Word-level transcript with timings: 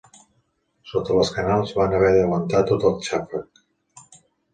Sota 0.91 1.17
les 1.17 1.29
canals, 1.35 1.73
van 1.79 1.93
haver 1.97 2.09
d'aguantar 2.15 2.63
tot 2.73 2.87
el 2.91 2.97
xàfec. 3.09 3.63